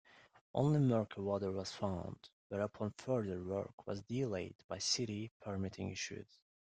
[0.55, 6.39] Only murky water was found, whereupon further work was delayed by city permitting issues.